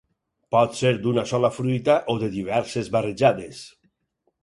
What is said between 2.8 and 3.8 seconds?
barrejades.